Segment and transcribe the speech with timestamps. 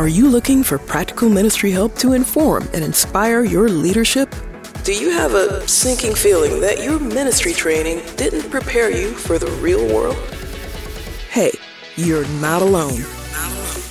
[0.00, 4.34] Are you looking for practical ministry help to inform and inspire your leadership?
[4.82, 9.50] Do you have a sinking feeling that your ministry training didn't prepare you for the
[9.60, 10.16] real world?
[11.28, 11.50] Hey,
[11.96, 13.04] you're not alone.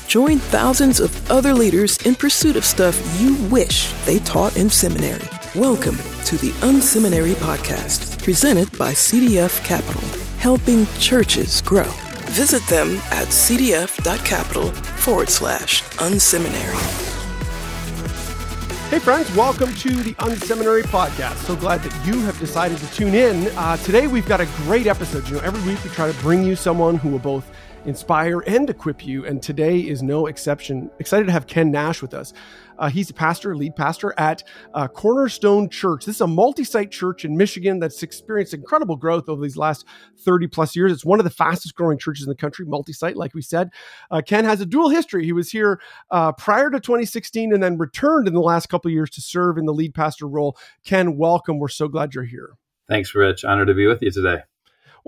[0.08, 5.30] Join thousands of other leaders in pursuit of stuff you wish they taught in seminary.
[5.54, 10.02] Welcome to the Unseminary Podcast, presented by CDF Capital,
[10.40, 12.09] helping churches grow.
[12.30, 16.78] Visit them at cdf.capital forward slash unseminary.
[18.92, 21.36] Hey, friends, welcome to the Unseminary Podcast.
[21.38, 23.48] So glad that you have decided to tune in.
[23.58, 25.28] Uh, today, we've got a great episode.
[25.28, 27.50] You know, every week we try to bring you someone who will both
[27.86, 30.90] inspire and equip you, and today is no exception.
[31.00, 32.34] Excited to have Ken Nash with us.
[32.78, 34.44] Uh, he's a pastor, lead pastor at
[34.74, 36.06] uh, Cornerstone Church.
[36.06, 39.86] This is a multi site church in Michigan that's experienced incredible growth over these last
[40.20, 40.92] 30 plus years.
[40.92, 43.70] It's one of the fastest growing churches in the country, multi site, like we said.
[44.10, 45.26] Uh, Ken has a dual history.
[45.26, 49.10] He was here uh, prior to 2016 and then returned in the last couple years
[49.12, 50.58] to serve in the lead pastor role.
[50.86, 51.60] Ken, welcome.
[51.60, 52.52] We're so glad you're here.
[52.88, 53.44] Thanks, Rich.
[53.44, 54.44] Honored to be with you today.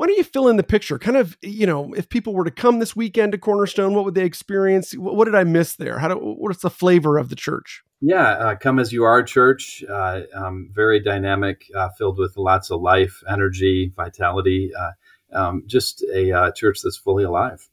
[0.01, 0.97] Why don't you fill in the picture?
[0.97, 4.15] Kind of, you know, if people were to come this weekend to Cornerstone, what would
[4.15, 4.93] they experience?
[4.93, 5.99] What did I miss there?
[5.99, 7.83] How do, what's the flavor of the church?
[8.01, 9.83] Yeah, uh, come as you are, church.
[9.87, 14.71] Uh, um, very dynamic, uh, filled with lots of life, energy, vitality.
[14.75, 14.93] Uh,
[15.33, 17.69] um, just a uh, church that's fully alive.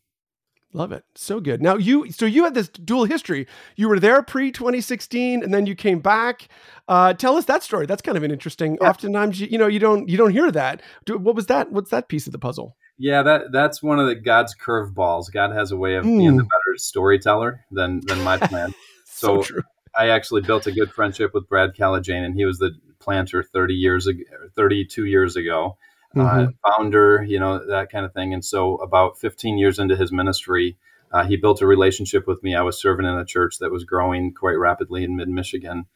[0.74, 1.05] Love it.
[1.14, 1.62] So good.
[1.62, 3.47] Now you so you had this dual history.
[3.77, 6.48] You were there pre 2016 and then you came back.
[6.86, 7.86] Uh, tell us that story.
[7.86, 8.77] That's kind of an interesting.
[8.80, 8.91] Yeah.
[8.91, 10.83] Oftentimes you, you know you don't you don't hear that.
[11.08, 11.72] What was that?
[11.72, 12.77] What's that piece of the puzzle?
[12.98, 15.33] Yeah, that that's one of the God's curveballs.
[15.33, 16.19] God has a way of mm.
[16.19, 18.75] being the better storyteller than than my plan.
[19.06, 19.62] so, so.
[19.97, 23.75] I actually built a good friendship with Brad Kalajainen, and he was the planter 30
[23.75, 24.22] years ago,
[24.55, 25.77] 32 years ago
[26.16, 26.48] mm-hmm.
[26.48, 28.32] uh, founder, you know, that kind of thing.
[28.32, 30.76] And so, about 15 years into his ministry,
[31.12, 32.54] uh, he built a relationship with me.
[32.54, 35.86] I was serving in a church that was growing quite rapidly in mid Michigan.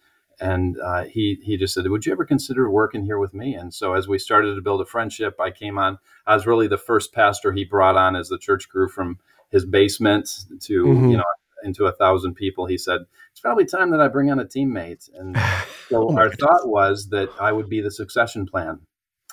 [0.40, 3.72] And uh, he he just said, "Would you ever consider working here with me?" And
[3.72, 5.98] so, as we started to build a friendship, I came on.
[6.26, 9.18] I was really the first pastor he brought on as the church grew from
[9.50, 11.10] his basement to mm-hmm.
[11.10, 11.24] you know
[11.62, 12.66] into a thousand people.
[12.66, 15.36] He said, "It's probably time that I bring on a teammate." And
[15.88, 16.40] so oh our goodness.
[16.40, 18.80] thought was that I would be the succession plan.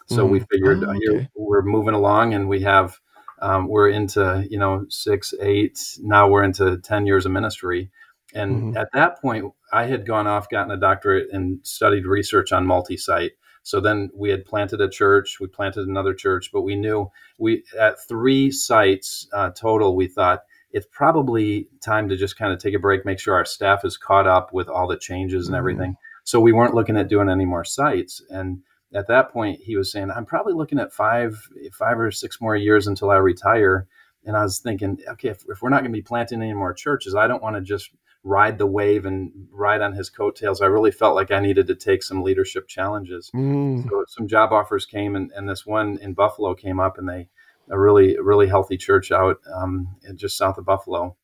[0.10, 0.32] So mm.
[0.32, 1.30] we figured oh, okay.
[1.36, 2.98] we're moving along, and we have
[3.42, 5.80] um, we're into you know six, eight.
[6.02, 7.92] Now we're into ten years of ministry,
[8.34, 8.78] and mm-hmm.
[8.78, 13.34] at that point, I had gone off, gotten a doctorate, and studied research on multi-site.
[13.62, 17.64] So then we had planted a church, we planted another church, but we knew we
[17.80, 19.96] at three sites uh, total.
[19.96, 23.46] We thought it's probably time to just kind of take a break, make sure our
[23.46, 25.60] staff is caught up with all the changes and mm-hmm.
[25.60, 25.96] everything.
[26.24, 28.62] So we weren't looking at doing any more sites, and
[28.94, 31.38] at that point he was saying i'm probably looking at five
[31.74, 33.88] five or six more years until i retire
[34.26, 36.74] and i was thinking okay if, if we're not going to be planting any more
[36.74, 37.92] churches i don't want to just
[38.24, 41.76] ride the wave and ride on his coattails i really felt like i needed to
[41.76, 43.88] take some leadership challenges mm.
[43.88, 47.30] so some job offers came and, and this one in buffalo came up and they
[47.72, 51.16] a really really healthy church out um, just south of buffalo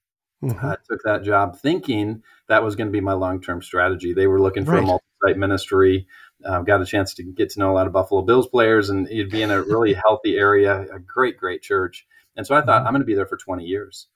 [0.44, 0.66] mm-hmm.
[0.66, 4.14] I took that job thinking that was going to be my long term strategy.
[4.14, 4.84] They were looking for right.
[4.84, 6.08] a multi site ministry
[6.44, 9.08] uh, got a chance to get to know a lot of Buffalo Bills players, and
[9.10, 12.06] you'd be in a really healthy area, a great, great church.
[12.36, 12.86] And so I thought mm.
[12.86, 14.08] I'm going to be there for 20 years.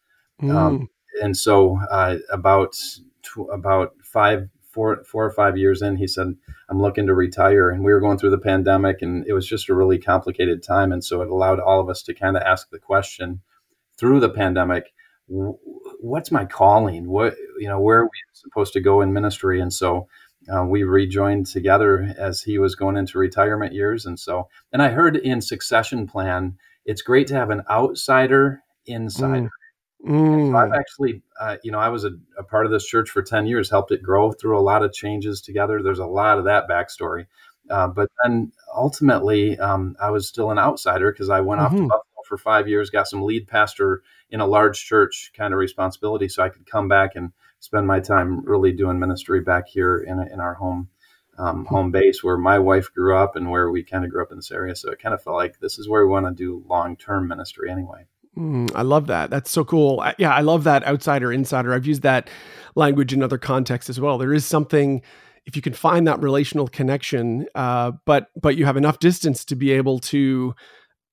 [0.42, 0.56] Mm.
[0.56, 0.90] Um,
[1.22, 2.78] and so uh, about
[3.24, 6.36] tw- about five, four, four or five years in, he said,
[6.70, 9.70] "I'm looking to retire." And we were going through the pandemic, and it was just
[9.70, 10.92] a really complicated time.
[10.92, 13.42] And so it allowed all of us to kind of ask the question
[13.98, 14.94] through the pandemic
[16.00, 19.72] what's my calling what you know where are we supposed to go in ministry and
[19.72, 20.08] so
[20.54, 24.06] uh, we rejoined together as he was going into retirement years.
[24.06, 29.50] And so, and I heard in succession plan, it's great to have an outsider insider.
[30.06, 30.08] Mm.
[30.08, 30.52] Mm.
[30.52, 33.22] So I've actually, uh, you know, I was a, a, part of this church for
[33.22, 35.84] 10 years, helped it grow through a lot of changes together.
[35.84, 37.28] There's a lot of that backstory.
[37.70, 41.66] Uh, but then ultimately, um, I was still an outsider because I went mm-hmm.
[41.66, 41.88] off to mm-hmm.
[41.88, 46.30] Buffalo for five years, got some lead pastor in a large church kind of responsibility
[46.30, 50.20] so I could come back and spend my time really doing ministry back here in,
[50.32, 50.90] in our home
[51.38, 54.32] um, home base where my wife grew up and where we kind of grew up
[54.32, 54.76] in this area.
[54.76, 57.30] So it kind of felt like this is where we want to do long term
[57.30, 58.06] ministry anyway.
[58.38, 59.30] Mm, I love that.
[59.30, 60.02] That's so cool.
[60.02, 61.74] I, yeah, I love that outsider insider.
[61.74, 62.30] I've used that
[62.76, 64.18] language in other contexts as well.
[64.18, 65.02] There is something
[65.46, 69.56] if you can find that relational connection, uh, but but you have enough distance to
[69.56, 70.54] be able to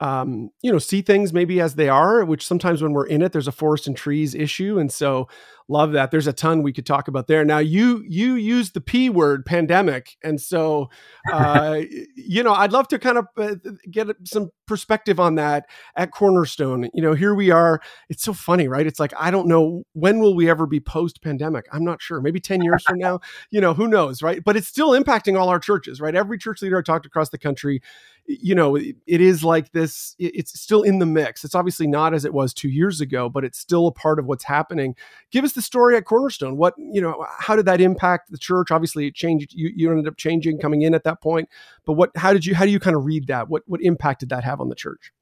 [0.00, 3.32] um, you know, see things maybe as they are, which sometimes when we're in it,
[3.32, 4.78] there's a forest and trees issue.
[4.78, 5.28] And so
[5.68, 6.10] love that.
[6.10, 7.44] There's a ton we could talk about there.
[7.44, 10.16] Now you you use the P word pandemic.
[10.22, 10.90] And so
[11.32, 11.80] uh,
[12.14, 13.54] you know, I'd love to kind of uh,
[13.90, 15.66] get some perspective on that
[15.96, 16.90] at Cornerstone.
[16.92, 17.80] You know, here we are.
[18.08, 18.86] It's so funny, right?
[18.86, 21.66] It's like I don't know when will we ever be post pandemic.
[21.72, 22.20] I'm not sure.
[22.20, 23.20] Maybe 10 years from now,
[23.50, 24.42] you know, who knows, right?
[24.44, 26.14] But it's still impacting all our churches, right?
[26.14, 27.80] Every church leader I talked across the country
[28.28, 31.44] you know, it is like this, it's still in the mix.
[31.44, 34.26] It's obviously not as it was two years ago, but it's still a part of
[34.26, 34.96] what's happening.
[35.30, 36.56] Give us the story at Cornerstone.
[36.56, 38.70] What, you know, how did that impact the church?
[38.70, 41.48] Obviously it changed, you, you ended up changing coming in at that point,
[41.84, 43.48] but what, how did you, how do you kind of read that?
[43.48, 45.12] What, what impact did that have on the church?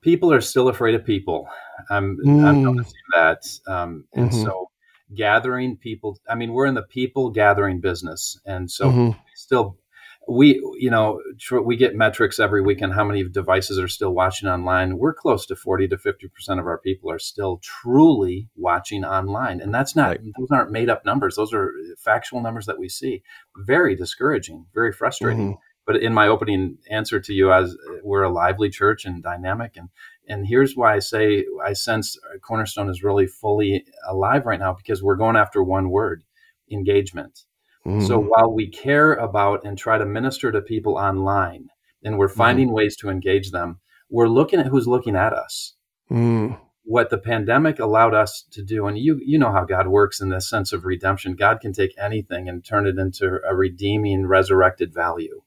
[0.00, 1.48] People are still afraid of people.
[1.90, 2.44] I'm, mm.
[2.44, 3.42] I'm noticing that.
[3.66, 4.42] Um, and mm-hmm.
[4.42, 4.70] so
[5.14, 8.38] gathering people, I mean, we're in the people gathering business.
[8.44, 9.18] And so mm-hmm.
[9.34, 9.78] still
[10.28, 11.20] we you know
[11.64, 14.98] we get metrics every week on how many devices are still watching online.
[14.98, 19.60] We're close to 40 to 50 percent of our people are still truly watching online.
[19.60, 20.20] And that's not right.
[20.38, 21.36] those aren't made up numbers.
[21.36, 23.22] Those are factual numbers that we see.
[23.56, 25.52] Very discouraging very frustrating.
[25.52, 25.60] Mm-hmm.
[25.86, 29.88] but in my opening answer to you as we're a lively church and dynamic and
[30.26, 35.02] and here's why i say i sense cornerstone is really fully alive right now because
[35.02, 36.24] we're going after one word
[36.70, 37.44] engagement
[37.86, 38.06] Mm.
[38.06, 41.68] So while we care about and try to minister to people online
[42.02, 42.72] and we're finding mm.
[42.72, 45.74] ways to engage them, we're looking at who's looking at us.
[46.10, 46.58] Mm.
[46.84, 50.28] What the pandemic allowed us to do, and you you know how God works in
[50.28, 51.34] this sense of redemption.
[51.34, 55.40] God can take anything and turn it into a redeeming, resurrected value.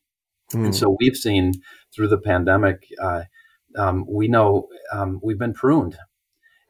[0.53, 1.53] And so we've seen
[1.93, 3.23] through the pandemic, uh,
[3.77, 5.97] um, we know um, we've been pruned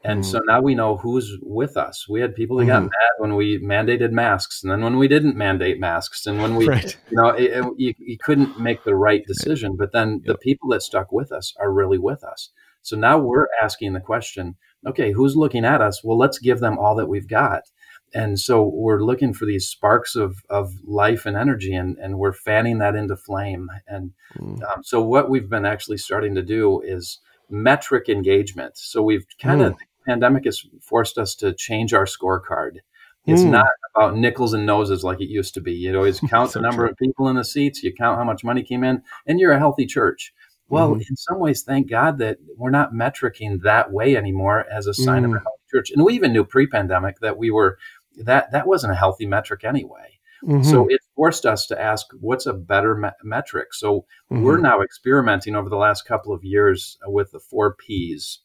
[0.07, 0.25] and mm.
[0.25, 2.07] so now we know who's with us.
[2.07, 2.67] We had people that mm.
[2.67, 6.55] got mad when we mandated masks, and then when we didn't mandate masks, and when
[6.55, 6.97] we, right.
[7.09, 9.75] you know, it, it, you, you, couldn't make the right decision.
[9.75, 10.25] But then yep.
[10.25, 12.51] the people that stuck with us are really with us.
[12.83, 14.55] So now we're asking the question:
[14.87, 16.01] Okay, who's looking at us?
[16.05, 17.63] Well, let's give them all that we've got.
[18.13, 22.31] And so we're looking for these sparks of, of life and energy, and, and we're
[22.31, 23.67] fanning that into flame.
[23.85, 24.63] And mm.
[24.71, 27.19] um, so what we've been actually starting to do is
[27.49, 28.77] metric engagement.
[28.77, 29.77] So we've kind of mm
[30.07, 32.77] pandemic has forced us to change our scorecard.
[33.25, 33.49] It's mm.
[33.49, 35.73] not about nickels and noses like it used to be.
[35.73, 36.91] You always count so the number true.
[36.91, 39.59] of people in the seats, you count how much money came in, and you're a
[39.59, 40.33] healthy church.
[40.69, 41.03] Well, mm.
[41.09, 45.23] in some ways, thank God that we're not metricing that way anymore as a sign
[45.23, 45.25] mm.
[45.25, 45.43] of a hmm.
[45.43, 45.91] healthy church.
[45.91, 47.77] And we even knew pre-pandemic that we were
[48.17, 50.17] that that wasn't a healthy metric anyway.
[50.43, 50.63] Mm-hmm.
[50.63, 53.73] So it forced us to ask, what's a better me- metric?
[53.73, 54.43] So mm-hmm.
[54.43, 58.39] we're now experimenting over the last couple of years with the four P's.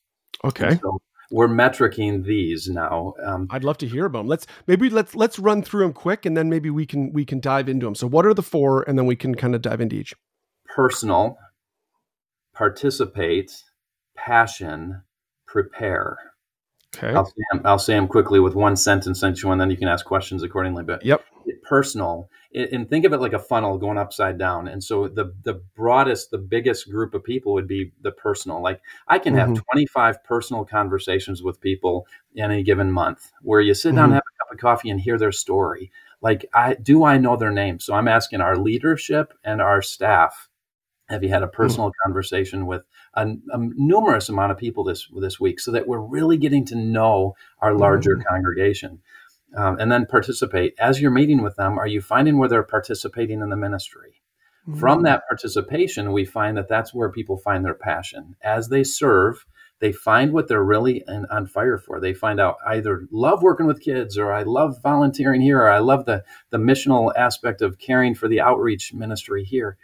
[0.45, 0.79] Okay.
[0.83, 1.01] So
[1.33, 3.15] we're metricing these now.
[3.25, 4.29] Um, I'd love to hear about them.
[4.29, 7.41] Let's maybe let's let's run through them quick, and then maybe we can we can
[7.41, 7.95] dive into them.
[7.95, 10.15] So, what are the four, and then we can kind of dive into each.
[10.67, 11.39] Personal,
[12.55, 13.65] participate,
[14.15, 15.03] passion,
[15.47, 16.19] prepare.
[16.95, 17.15] Okay.
[17.15, 19.89] I'll say, them, I'll say them quickly with one sentence each one, then you can
[19.89, 20.85] ask questions accordingly.
[20.85, 21.25] But yep.
[21.63, 24.69] Personal, and think of it like a funnel going upside down.
[24.69, 28.63] And so the the broadest, the biggest group of people would be the personal.
[28.63, 29.63] Like I can have mm-hmm.
[29.73, 34.15] 25 personal conversations with people in a given month where you sit down, mm-hmm.
[34.15, 35.91] have a cup of coffee, and hear their story.
[36.21, 37.81] Like I do I know their name?
[37.81, 40.49] So I'm asking our leadership and our staff.
[41.09, 41.57] Have you had a mm-hmm.
[41.57, 42.09] personal mm-hmm.
[42.09, 42.85] conversation with
[43.15, 46.77] a, a, numerous amount of people this this week, so that we're really getting to
[46.77, 48.29] know our larger mm-hmm.
[48.29, 49.03] congregation?
[49.57, 50.75] Um, and then participate.
[50.79, 54.23] As you're meeting with them, are you finding where they're participating in the ministry?
[54.67, 54.79] Mm-hmm.
[54.79, 58.37] From that participation, we find that that's where people find their passion.
[58.43, 59.45] As they serve,
[59.81, 62.01] they find what they're really on fire for.
[62.01, 65.81] They find out either love working with kids, or I love volunteering here, or I
[65.81, 69.77] love the the missional aspect of caring for the outreach ministry here.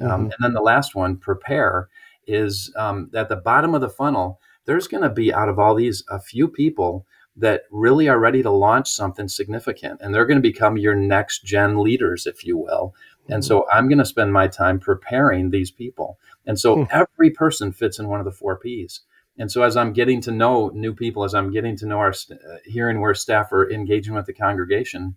[0.00, 0.14] Um, mm-hmm.
[0.14, 1.88] Um, and then the last one, prepare,
[2.26, 4.40] is um, at the bottom of the funnel.
[4.66, 8.42] There's going to be out of all these a few people that really are ready
[8.42, 12.56] to launch something significant and they're going to become your next gen leaders if you
[12.56, 12.94] will
[13.28, 13.46] and mm-hmm.
[13.46, 16.88] so i'm going to spend my time preparing these people and so mm.
[16.90, 19.00] every person fits in one of the four p's
[19.38, 22.12] and so as i'm getting to know new people as i'm getting to know our
[22.12, 25.16] st- uh, hearing where staff are engaging with the congregation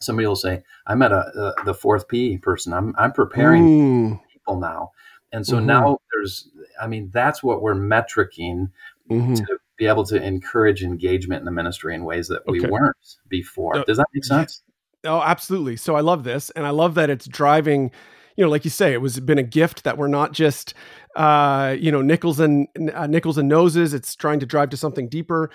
[0.00, 4.20] somebody will say i'm at a, uh, the fourth p person i'm, I'm preparing mm.
[4.32, 4.92] people now
[5.32, 5.66] and so mm-hmm.
[5.66, 6.48] now there's
[6.80, 8.70] i mean that's what we're metricing
[9.10, 9.34] mm-hmm.
[9.34, 12.68] to be able to encourage engagement in the ministry in ways that we okay.
[12.68, 12.96] weren't
[13.28, 13.84] before.
[13.84, 14.62] Does that make sense?
[15.04, 15.76] Oh, absolutely.
[15.76, 17.92] So I love this, and I love that it's driving.
[18.36, 20.74] You know, like you say, it was been a gift that we're not just,
[21.16, 23.94] uh, you know, nickels and uh, nickels and noses.
[23.94, 25.50] It's trying to drive to something deeper.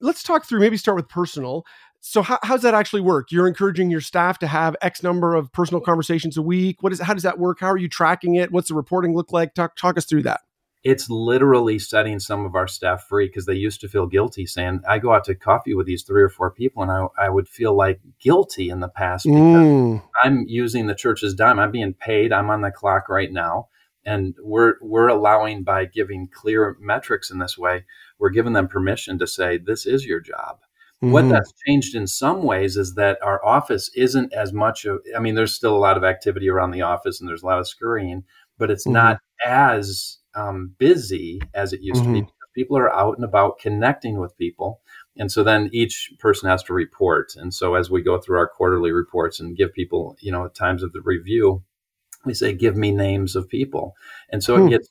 [0.00, 0.60] Let's talk through.
[0.60, 1.64] Maybe start with personal.
[2.00, 3.30] So how, how does that actually work?
[3.30, 6.82] You're encouraging your staff to have X number of personal conversations a week.
[6.82, 7.60] What is how does that work?
[7.60, 8.50] How are you tracking it?
[8.50, 9.54] What's the reporting look like?
[9.54, 10.40] Talk talk us through that.
[10.84, 14.80] It's literally setting some of our staff free because they used to feel guilty saying,
[14.88, 17.48] I go out to coffee with these three or four people and I, I would
[17.48, 20.02] feel like guilty in the past because mm.
[20.24, 21.60] I'm using the church's dime.
[21.60, 22.32] I'm being paid.
[22.32, 23.68] I'm on the clock right now.
[24.04, 27.84] And we're, we're allowing by giving clear metrics in this way,
[28.18, 30.58] we're giving them permission to say, this is your job.
[31.00, 31.12] Mm-hmm.
[31.12, 35.20] What that's changed in some ways is that our office isn't as much of, I
[35.20, 37.68] mean, there's still a lot of activity around the office and there's a lot of
[37.68, 38.24] scurrying,
[38.58, 38.94] but it's mm-hmm.
[38.94, 42.14] not as um, busy as it used mm-hmm.
[42.14, 42.26] to be.
[42.26, 42.36] Mm-hmm.
[42.54, 44.80] People are out and about connecting with people.
[45.16, 47.34] And so then each person has to report.
[47.36, 50.54] And so as we go through our quarterly reports and give people, you know, at
[50.54, 51.62] times of the review,
[52.24, 53.94] we say, give me names of people.
[54.30, 54.66] And so hmm.
[54.66, 54.88] it gets,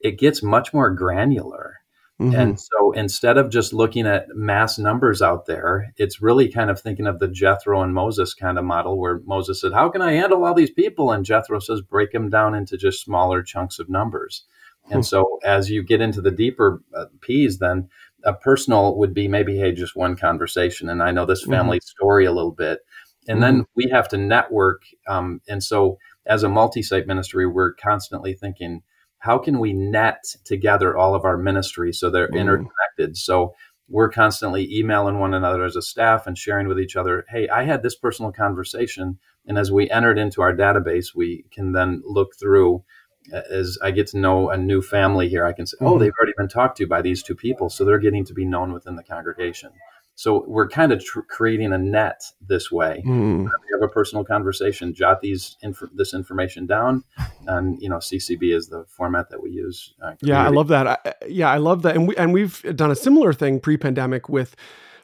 [0.00, 1.82] it gets much more granular.
[2.20, 2.38] Mm-hmm.
[2.38, 6.80] And so instead of just looking at mass numbers out there, it's really kind of
[6.80, 10.12] thinking of the Jethro and Moses kind of model where Moses said, How can I
[10.12, 11.10] handle all these people?
[11.10, 14.44] And Jethro says, Break them down into just smaller chunks of numbers.
[14.86, 15.02] And hmm.
[15.02, 17.88] so as you get into the deeper uh, P's, then
[18.24, 20.88] a personal would be maybe, hey, just one conversation.
[20.88, 21.52] And I know this mm-hmm.
[21.52, 22.02] family mm-hmm.
[22.02, 22.80] story a little bit.
[23.28, 23.58] And mm-hmm.
[23.58, 24.82] then we have to network.
[25.08, 28.82] Um, and so as a multi site ministry, we're constantly thinking,
[29.18, 32.38] how can we net together all of our ministries so they're mm-hmm.
[32.38, 33.16] interconnected?
[33.16, 33.54] So
[33.88, 37.64] we're constantly emailing one another as a staff and sharing with each other, hey, I
[37.64, 39.18] had this personal conversation.
[39.46, 42.84] And as we entered into our database, we can then look through
[43.32, 46.00] as I get to know a new family here, I can say, oh, mm-hmm.
[46.00, 48.72] they've already been talked to by these two people, so they're getting to be known
[48.72, 49.70] within the congregation.
[50.14, 53.02] So we're kind of tr- creating a net this way.
[53.06, 53.44] Mm.
[53.44, 57.04] We have a personal conversation, jot these inf- this information down,
[57.46, 59.94] and you know CCB is the format that we use.
[60.02, 60.86] Uh, yeah, I love that.
[60.86, 64.54] I, yeah, I love that, and we and we've done a similar thing pre-pandemic with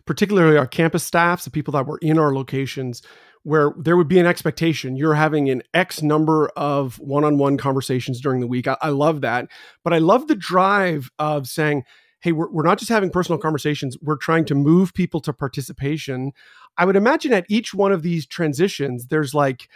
[0.05, 3.03] particularly our campus staffs, the people that were in our locations
[3.43, 7.57] where there would be an expectation you're having an X number of one on one
[7.57, 8.67] conversations during the week.
[8.67, 9.49] I, I, love that.
[9.85, 11.85] But I love the drive of saying,
[12.21, 16.33] hey, we're, we're not just having personal conversations, we're trying to move people to participation.
[16.77, 19.69] I would imagine at each one of these transitions, there's like,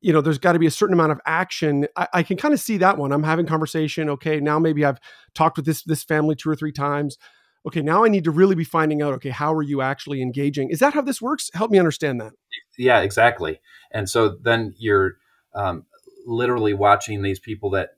[0.00, 1.86] you know, there's got to be a certain amount of action.
[1.96, 3.12] I, I can kind of see that one.
[3.12, 4.08] I'm having conversation.
[4.08, 4.98] Okay, now maybe I've
[5.34, 7.18] talked with this this family two or three times
[7.66, 10.70] okay, now I need to really be finding out, okay, how are you actually engaging?
[10.70, 11.50] Is that how this works?
[11.54, 12.32] Help me understand that
[12.80, 13.60] yeah, exactly.
[13.92, 15.16] And so then you're
[15.54, 15.84] um,
[16.26, 17.90] literally watching these people that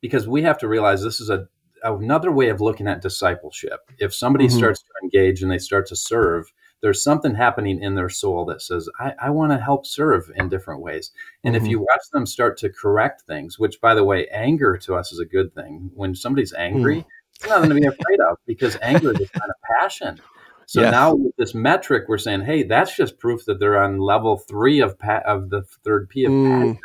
[0.00, 1.48] because we have to realize this is a
[1.82, 3.90] another way of looking at discipleship.
[3.98, 4.58] If somebody mm-hmm.
[4.58, 8.62] starts to engage and they start to serve, there's something happening in their soul that
[8.62, 11.12] says, I, I want to help serve in different ways.
[11.44, 11.64] And mm-hmm.
[11.64, 15.12] if you watch them start to correct things, which by the way, anger to us
[15.12, 15.90] is a good thing.
[15.94, 17.08] When somebody's angry, mm-hmm.
[17.34, 20.20] it's nothing to be afraid of because anger is a kind of passion.
[20.68, 20.92] So yes.
[20.92, 24.80] now with this metric, we're saying, hey, that's just proof that they're on level three
[24.80, 26.46] of pa- of the third P of mm.
[26.46, 26.78] passion.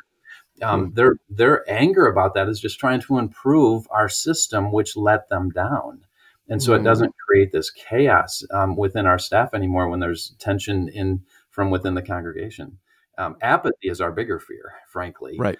[0.61, 0.95] Um, mm.
[0.95, 5.49] Their their anger about that is just trying to improve our system, which let them
[5.49, 6.05] down,
[6.47, 6.79] and so mm.
[6.79, 11.69] it doesn't create this chaos um, within our staff anymore when there's tension in from
[11.69, 12.77] within the congregation.
[13.17, 15.35] Um, apathy is our bigger fear, frankly.
[15.37, 15.59] Right.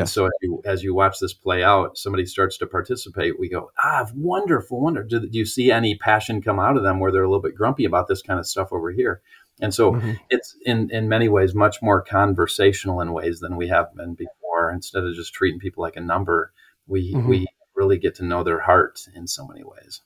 [0.00, 3.38] And so as you, as you, watch this play out, somebody starts to participate.
[3.38, 5.02] We go, ah, wonderful, wonder.
[5.02, 7.54] Do, do, you see any passion come out of them where they're a little bit
[7.54, 9.22] grumpy about this kind of stuff over here?
[9.60, 10.12] And so mm-hmm.
[10.30, 14.70] it's in, in many ways much more conversational in ways than we have been before.
[14.72, 16.52] Instead of just treating people like a number,
[16.86, 17.28] we, mm-hmm.
[17.28, 20.00] we really get to know their heart in so many ways.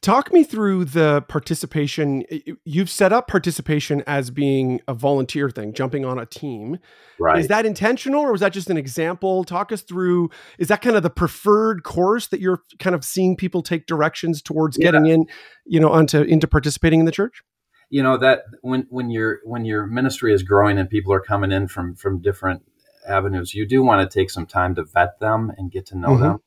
[0.00, 2.24] Talk me through the participation.
[2.64, 6.78] You've set up participation as being a volunteer thing, jumping on a team.
[7.18, 7.38] Right.
[7.38, 9.44] Is that intentional or was that just an example?
[9.44, 13.36] Talk us through is that kind of the preferred course that you're kind of seeing
[13.36, 14.84] people take directions towards yeah.
[14.84, 15.26] getting in,
[15.64, 17.42] you know, onto into participating in the church?
[17.90, 21.50] You know, that when when your when your ministry is growing and people are coming
[21.50, 22.62] in from from different
[23.06, 26.10] avenues, you do want to take some time to vet them and get to know
[26.10, 26.22] mm-hmm.
[26.22, 26.42] them.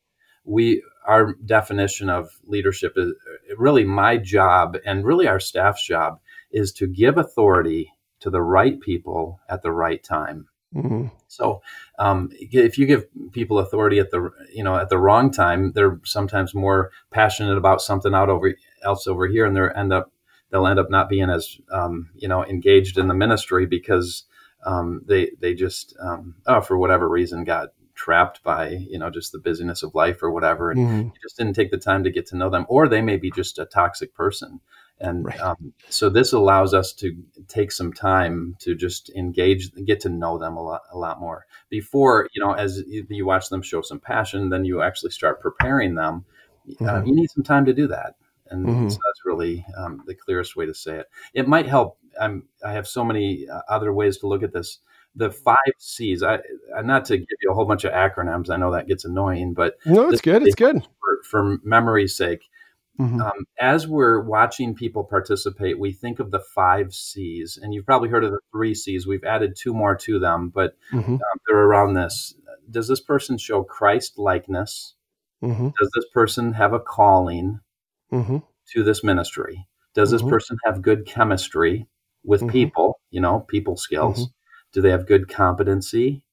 [0.46, 3.14] We our definition of leadership is
[3.58, 6.20] really my job and really our staff's job
[6.52, 10.48] is to give authority to the right people at the right time.
[10.76, 11.08] Mm-hmm.
[11.28, 11.62] So,
[12.00, 16.00] um, if you give people authority at the you know at the wrong time, they're
[16.06, 20.12] sometimes more passionate about something out over else over here, and they end up
[20.50, 24.24] they'll end up not being as um, you know engaged in the ministry because
[24.66, 27.70] um, they they just um, oh for whatever reason got
[28.02, 31.02] trapped by you know just the busyness of life or whatever and mm-hmm.
[31.02, 33.30] you just didn't take the time to get to know them or they may be
[33.30, 34.60] just a toxic person
[35.00, 35.40] and right.
[35.40, 37.16] um, so this allows us to
[37.48, 41.46] take some time to just engage get to know them a lot a lot more
[41.70, 45.94] before you know as you watch them show some passion then you actually start preparing
[45.94, 46.90] them uh, mm-hmm.
[46.90, 48.16] uh, you need some time to do that
[48.50, 48.90] and mm-hmm.
[48.90, 51.06] so that's really um, the clearest way to say it
[51.36, 54.80] it might help I'm, i have so many uh, other ways to look at this
[55.16, 56.24] the five C's.
[56.24, 56.40] I
[56.84, 58.50] not to give you a whole bunch of acronyms.
[58.50, 60.44] I know that gets annoying, but no, it's good.
[60.44, 62.44] It's good for, for memory's sake.
[63.00, 63.22] Mm-hmm.
[63.22, 68.10] Um, as we're watching people participate, we think of the five C's, and you've probably
[68.10, 69.08] heard of the three C's.
[69.08, 71.14] We've added two more to them, but mm-hmm.
[71.14, 72.36] um, they're around this.
[72.70, 74.96] Does this person show Christ likeness?
[75.44, 75.70] Mm-hmm.
[75.80, 77.60] Does this person have a calling
[78.12, 78.38] mm-hmm.
[78.74, 79.68] to this ministry?
[79.96, 80.30] Does this mm-hmm.
[80.30, 81.88] person have good chemistry
[82.24, 82.52] with mm-hmm.
[82.52, 83.00] people?
[83.10, 84.30] You know, people skills.
[84.74, 86.24] Do they have good competency?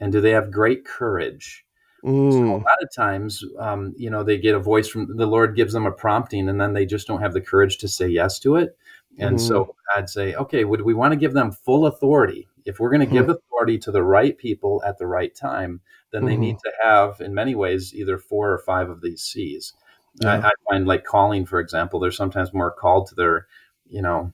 [0.00, 1.64] And do they have great courage?
[2.04, 2.32] Mm.
[2.32, 2.64] So a mm.
[2.64, 5.86] lot of times, um, you know, they get a voice from the Lord gives them
[5.86, 8.76] a prompting, and then they just don't have the courage to say yes to it.
[9.18, 9.40] And mm.
[9.40, 12.48] so I'd say, okay, would we want to give them full authority?
[12.64, 13.36] If we're going to give mm.
[13.36, 16.86] authority to the right people at the right time, then they need mm-hmm.
[16.86, 19.72] to have, in many ways, either four or five of these C's.
[20.20, 20.34] Yeah.
[20.34, 23.46] I, I find, like calling, for example, they're sometimes more called to their,
[23.86, 24.32] you know,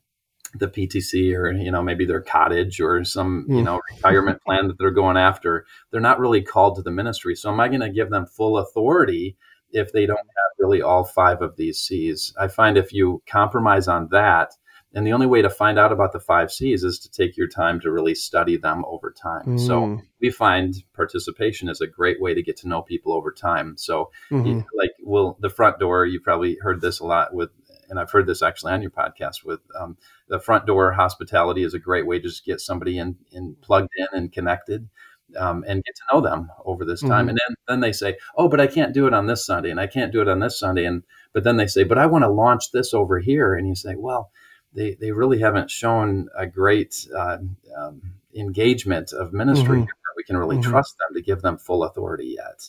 [0.54, 3.64] the PTC or you know maybe their cottage or some you hmm.
[3.64, 5.66] know retirement plan that they're going after.
[5.90, 7.34] They're not really called to the ministry.
[7.34, 9.36] So am I going to give them full authority
[9.72, 12.34] if they don't have really all five of these C's?
[12.38, 14.54] I find if you compromise on that,
[14.92, 17.46] and the only way to find out about the five C's is to take your
[17.46, 19.46] time to really study them over time.
[19.46, 19.66] Mm.
[19.66, 19.96] So hmm.
[20.20, 23.76] we find participation is a great way to get to know people over time.
[23.76, 24.60] So mm-hmm.
[24.76, 27.50] like well the front door, you probably heard this a lot with
[27.90, 31.74] and I've heard this actually on your podcast with um, the front door hospitality is
[31.74, 34.88] a great way to just get somebody in, in plugged in and connected.
[35.38, 37.10] Um, and get to know them over this time.
[37.10, 37.28] Mm-hmm.
[37.28, 39.78] And then, then they say, oh, but I can't do it on this Sunday and
[39.78, 40.84] I can't do it on this Sunday.
[40.84, 43.54] And, but then they say, but I want to launch this over here.
[43.54, 44.32] And you say, well,
[44.74, 47.38] they, they really haven't shown a great uh,
[47.78, 48.02] um,
[48.34, 49.78] engagement of ministry.
[49.78, 50.16] Mm-hmm.
[50.16, 50.68] We can really mm-hmm.
[50.68, 52.68] trust them to give them full authority yet.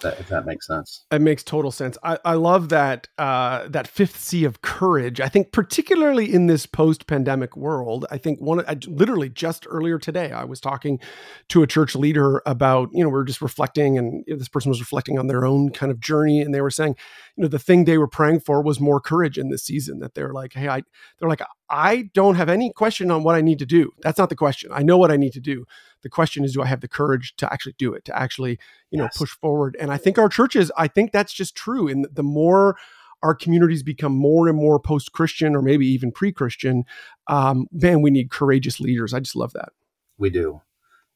[0.00, 1.04] That, if that makes sense.
[1.10, 1.98] It makes total sense.
[2.04, 5.20] I, I love that uh, that fifth C of courage.
[5.20, 10.30] I think particularly in this post-pandemic world, I think one I, literally just earlier today,
[10.30, 11.00] I was talking
[11.48, 14.80] to a church leader about you know we are just reflecting, and this person was
[14.80, 16.94] reflecting on their own kind of journey, and they were saying,
[17.36, 19.98] you know, the thing they were praying for was more courage in this season.
[19.98, 20.82] That they're like, hey, I
[21.18, 23.90] they're like, I don't have any question on what I need to do.
[24.02, 24.70] That's not the question.
[24.72, 25.66] I know what I need to do
[26.02, 28.58] the question is, do I have the courage to actually do it, to actually,
[28.90, 29.16] you know, yes.
[29.16, 29.76] push forward?
[29.80, 31.88] And I think our churches, I think that's just true.
[31.88, 32.76] And the more
[33.22, 36.84] our communities become more and more post Christian or maybe even pre Christian,
[37.26, 39.12] um, man, we need courageous leaders.
[39.12, 39.70] I just love that.
[40.18, 40.60] We do.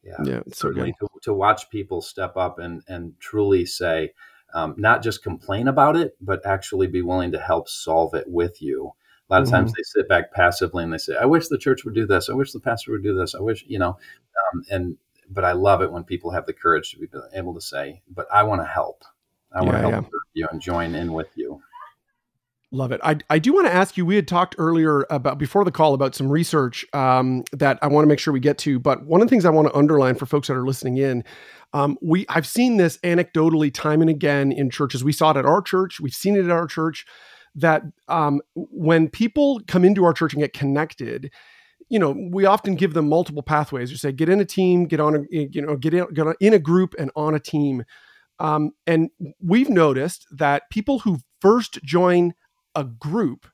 [0.03, 0.17] Yeah.
[0.25, 0.41] Yeah.
[0.53, 4.13] Certainly so to, to, watch people step up and, and truly say,
[4.53, 8.61] um, not just complain about it, but actually be willing to help solve it with
[8.61, 8.93] you.
[9.31, 9.57] A lot of mm-hmm.
[9.57, 12.29] times they sit back passively and they say, I wish the church would do this.
[12.29, 13.35] I wish the pastor would do this.
[13.35, 13.99] I wish, you know,
[14.53, 14.97] um, and
[15.31, 18.27] but I love it when people have the courage to be able to say, "But
[18.33, 19.05] I want to help.
[19.55, 20.43] I want to help yeah.
[20.43, 21.63] you and join in with you."
[22.75, 23.01] Love it.
[23.05, 24.07] I, I do want to ask you.
[24.07, 28.05] We had talked earlier about before the call about some research um, that I want
[28.05, 28.79] to make sure we get to.
[28.79, 31.23] But one of the things I want to underline for folks that are listening in,
[31.75, 35.05] um, we I've seen this anecdotally time and again in churches.
[35.05, 36.01] We saw it at our church.
[36.01, 37.05] We've seen it at our church
[37.55, 41.31] that um, when people come into our church and get connected,
[41.89, 43.91] you know, we often give them multiple pathways.
[43.91, 46.55] You say, get in a team, get on a, you know, get in, get in
[46.55, 47.85] a group and on a team.
[48.39, 49.11] Um, and
[49.41, 52.35] we've noticed that people who first join
[52.75, 53.47] a group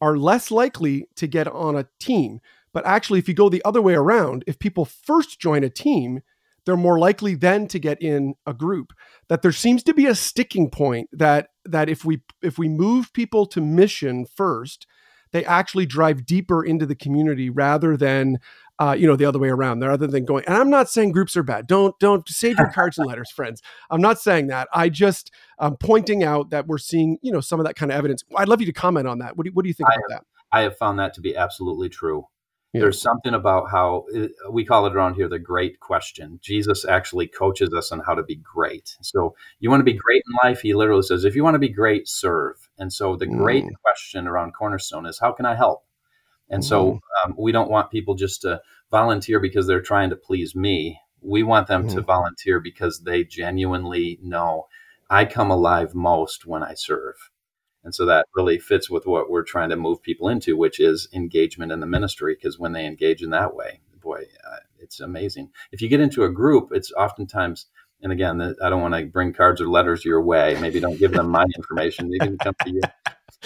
[0.00, 2.40] are less likely to get on a team.
[2.72, 6.20] But actually, if you go the other way around, if people first join a team,
[6.64, 8.92] they're more likely then to get in a group
[9.28, 13.12] that there seems to be a sticking point that that if we if we move
[13.12, 14.86] people to mission first
[15.32, 18.38] they actually drive deeper into the community rather than
[18.78, 21.36] uh, you know the other way around rather than going and i'm not saying groups
[21.36, 21.66] are bad.
[21.66, 23.62] Don't don't save your cards and letters friends.
[23.90, 24.68] I'm not saying that.
[24.72, 27.98] I just i'm pointing out that we're seeing you know some of that kind of
[27.98, 28.24] evidence.
[28.36, 29.36] I'd love you to comment on that.
[29.36, 30.26] What do, what do you think I about that?
[30.50, 32.26] I have found that to be absolutely true
[32.74, 32.80] yeah.
[32.80, 34.04] There's something about how
[34.50, 36.40] we call it around here the great question.
[36.42, 38.96] Jesus actually coaches us on how to be great.
[39.00, 40.60] So, you want to be great in life?
[40.60, 42.68] He literally says, if you want to be great, serve.
[42.76, 43.38] And so, the mm.
[43.38, 45.84] great question around Cornerstone is, how can I help?
[46.50, 46.66] And mm.
[46.66, 48.60] so, um, we don't want people just to
[48.90, 50.98] volunteer because they're trying to please me.
[51.20, 51.94] We want them mm.
[51.94, 54.66] to volunteer because they genuinely know
[55.08, 57.30] I come alive most when I serve.
[57.84, 61.08] And so that really fits with what we're trying to move people into, which is
[61.12, 62.34] engagement in the ministry.
[62.34, 65.50] Because when they engage in that way, boy, uh, it's amazing.
[65.70, 67.66] If you get into a group, it's oftentimes,
[68.02, 70.56] and again, I don't want to bring cards or letters your way.
[70.60, 72.10] Maybe don't give them my information.
[72.10, 72.80] They can come to you.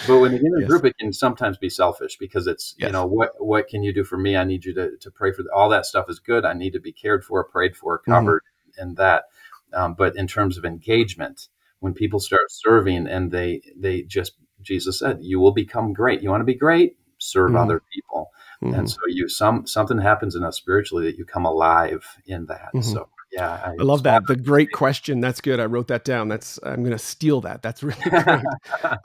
[0.07, 0.69] But when you get in a yes.
[0.69, 2.87] group, it can sometimes be selfish because it's, yes.
[2.87, 4.37] you know, what what can you do for me?
[4.37, 6.45] I need you to, to pray for all that stuff is good.
[6.45, 8.11] I need to be cared for, prayed for, mm-hmm.
[8.11, 8.81] covered, mm-hmm.
[8.81, 9.25] and that.
[9.73, 11.49] Um, but in terms of engagement,
[11.79, 16.21] when people start serving and they they just Jesus said, "You will become great.
[16.21, 16.97] You want to be great?
[17.19, 17.57] serve mm-hmm.
[17.57, 18.31] other people.
[18.63, 18.75] Mm-hmm.
[18.75, 22.71] And so you some something happens in us spiritually that you come alive in that.
[22.73, 22.81] Mm-hmm.
[22.81, 24.23] So yeah, I, I love that.
[24.27, 25.21] The great question.
[25.21, 25.59] That's good.
[25.59, 26.27] I wrote that down.
[26.29, 27.61] That's I'm going to steal that.
[27.61, 28.43] That's really great.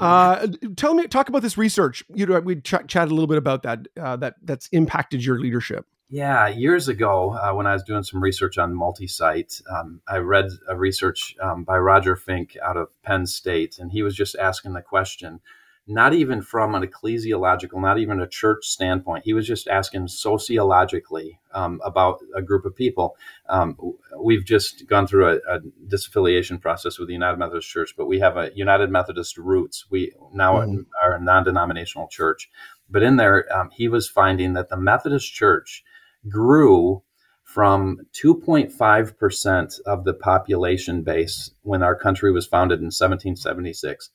[0.01, 2.03] uh, tell me, talk about this research.
[2.13, 3.87] You know, we ch- chatted a little bit about that.
[4.01, 5.87] Uh, that that's impacted your leadership.
[6.11, 10.49] Yeah, years ago, uh, when I was doing some research on multi-site, um, I read
[10.69, 14.75] a research um, by Roger Finke out of Penn State, and he was just asking
[14.75, 15.41] the question,
[15.87, 19.25] not even from an ecclesiological, not even a church standpoint.
[19.25, 23.17] He was just asking sociologically um, about a group of people.
[23.49, 23.77] Um,
[24.19, 28.19] we've just gone through a, a, disaffiliation process with the United Methodist Church, but we
[28.21, 29.85] have a United Methodist roots.
[29.91, 30.87] We now mm.
[31.03, 32.51] are a non-denominational church,
[32.89, 35.85] but in there, um, he was finding that the Methodist Church
[36.29, 37.03] grew
[37.45, 44.11] from 2.5% of the population base when our country was founded in 1776.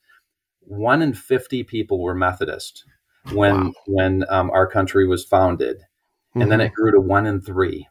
[0.62, 2.84] One in 50 people were Methodist
[3.32, 3.74] when wow.
[3.88, 6.42] when um, our country was founded, mm-hmm.
[6.42, 6.82] and then it mm-hmm.
[6.82, 7.88] grew to one in three,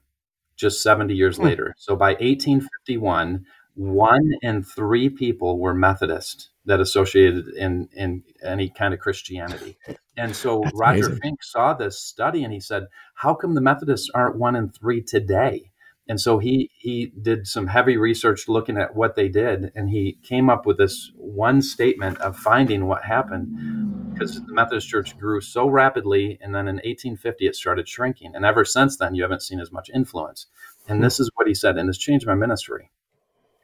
[0.56, 1.46] just 70 years mm-hmm.
[1.46, 1.74] later.
[1.78, 8.94] So by 1851, one in three people were Methodist that associated in in any kind
[8.94, 9.78] of Christianity.
[10.16, 11.20] And so That's Roger amazing.
[11.20, 15.02] Finke saw this study and he said, "How come the Methodists aren't one in three
[15.02, 15.72] today?"
[16.08, 20.18] And so he he did some heavy research looking at what they did, and he
[20.22, 25.40] came up with this one statement of finding what happened because the Methodist Church grew
[25.40, 29.42] so rapidly, and then in 1850 it started shrinking, and ever since then you haven't
[29.42, 30.46] seen as much influence.
[30.88, 32.90] And this is what he said, and this changed my ministry.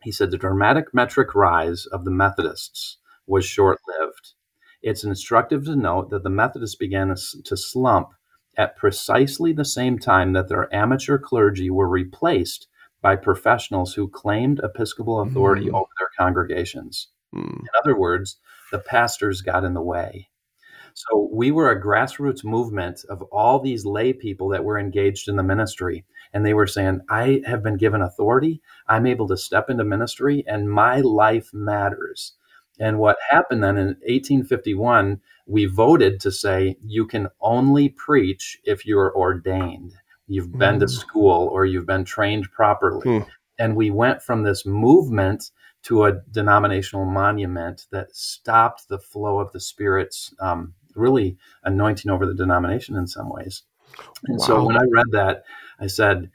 [0.05, 4.35] He said the dramatic metric rise of the Methodists was short lived.
[4.83, 8.11] It's instructive to note that the Methodists began to slump
[8.57, 12.69] at precisely the same time that their amateur clergy were replaced
[13.01, 15.75] by professionals who claimed episcopal authority mm.
[15.75, 17.09] over their congregations.
[17.35, 17.61] Mm.
[17.61, 18.39] In other words,
[18.73, 20.29] the pastors got in the way.
[20.95, 25.37] So we were a grassroots movement of all these lay people that were engaged in
[25.37, 26.05] the ministry.
[26.35, 28.61] And they were saying, I have been given authority.
[28.89, 32.35] I'm able to step into ministry and my life matters.
[32.79, 38.85] And what happened then in 1851, we voted to say you can only preach if
[38.85, 39.95] you're ordained.
[40.27, 40.91] You've been to mm.
[40.91, 43.19] school or you've been trained properly.
[43.19, 43.29] Hmm.
[43.59, 45.51] And we went from this movement
[45.85, 52.27] to a denominational monument that stopped the flow of the Spirit's um, really anointing over
[52.27, 53.63] the denomination in some ways.
[54.27, 54.47] And wow.
[54.47, 55.45] so when I read that,
[55.79, 56.31] I said,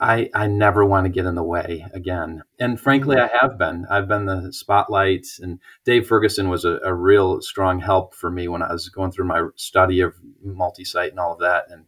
[0.00, 2.42] I, I never want to get in the way again.
[2.60, 3.34] And frankly, mm-hmm.
[3.34, 3.84] I have been.
[3.90, 8.46] I've been the spotlight, and Dave Ferguson was a, a real strong help for me
[8.46, 11.64] when I was going through my study of multi site and all of that.
[11.68, 11.86] And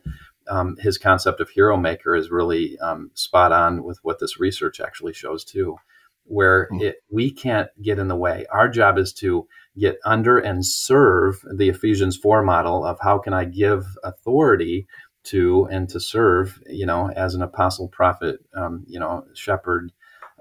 [0.49, 4.81] um, his concept of hero maker is really um, spot on with what this research
[4.81, 5.77] actually shows, too,
[6.25, 6.83] where mm-hmm.
[6.87, 8.45] it, we can't get in the way.
[8.53, 9.47] Our job is to
[9.79, 14.89] get under and serve the Ephesians 4 model of how can I give authority
[15.25, 19.93] to and to serve, you know, as an apostle, prophet, um, you know, shepherd,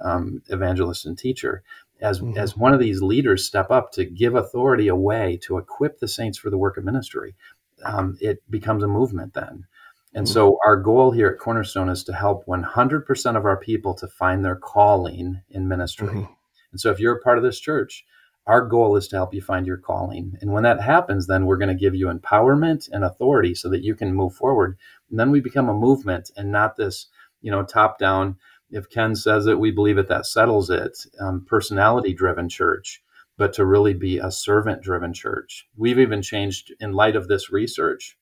[0.01, 1.63] um, evangelist, and teacher.
[2.01, 2.37] As, mm-hmm.
[2.37, 6.37] as one of these leaders step up to give authority away to equip the saints
[6.37, 7.35] for the work of ministry,
[7.83, 9.65] um, it becomes a movement then.
[10.13, 10.33] And mm-hmm.
[10.33, 14.43] so our goal here at Cornerstone is to help 100% of our people to find
[14.43, 16.07] their calling in ministry.
[16.07, 16.33] Mm-hmm.
[16.71, 18.05] And so if you're a part of this church,
[18.49, 20.35] our goal is to help you find your calling.
[20.41, 23.83] And when that happens, then we're going to give you empowerment and authority so that
[23.83, 24.75] you can move forward.
[25.12, 27.05] And then we become a movement and not this,
[27.41, 28.38] you know, top down.
[28.71, 30.97] If Ken says it, we believe it, that settles it.
[31.21, 33.03] Um, personality driven church,
[33.38, 35.67] but to really be a servant driven church.
[35.77, 38.17] We've even changed in light of this research.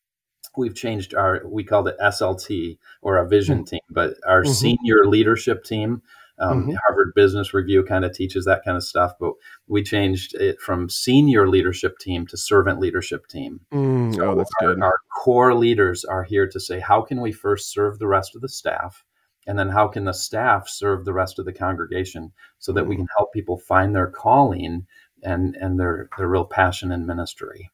[0.57, 3.75] We've changed our, we called it SLT or a vision mm-hmm.
[3.75, 4.51] team, but our mm-hmm.
[4.51, 6.01] senior leadership team
[6.39, 6.75] um, mm-hmm.
[6.85, 9.33] Harvard Business Review kind of teaches that kind of stuff, but
[9.67, 13.61] we changed it from senior leadership team to servant leadership team.
[13.73, 14.83] Mm, so oh, that's our, good.
[14.83, 18.41] Our core leaders are here to say, how can we first serve the rest of
[18.41, 19.03] the staff?
[19.47, 22.89] And then how can the staff serve the rest of the congregation so that mm.
[22.89, 24.85] we can help people find their calling
[25.23, 27.71] and, and their, their real passion in ministry?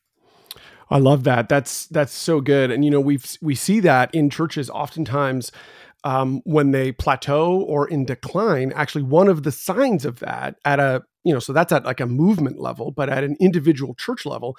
[0.90, 1.50] I love that.
[1.50, 2.70] That's that's so good.
[2.70, 5.52] And you know, we've we see that in churches oftentimes
[6.04, 10.80] um, when they plateau or in decline, actually one of the signs of that at
[10.80, 14.26] a, you know, so that's at like a movement level, but at an individual church
[14.26, 14.58] level,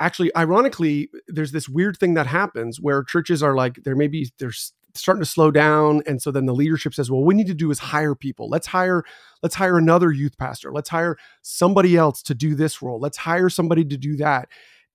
[0.00, 4.52] actually, ironically, there's this weird thing that happens where churches are like, there maybe they're
[4.94, 6.02] starting to slow down.
[6.06, 8.48] And so then the leadership says, well, what we need to do is hire people.
[8.48, 9.04] Let's hire,
[9.42, 10.72] let's hire another youth pastor.
[10.72, 13.00] Let's hire somebody else to do this role.
[13.00, 14.48] Let's hire somebody to do that.